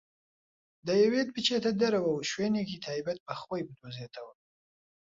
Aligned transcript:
دەیەوێت 0.87 1.29
بچێتە 1.35 1.71
دەرەوە 1.81 2.11
و 2.13 2.27
شوێنێکی 2.31 2.81
تایبەت 2.85 3.19
بە 3.27 3.33
خۆی 3.41 3.65
بدۆزێتەوە. 3.67 4.33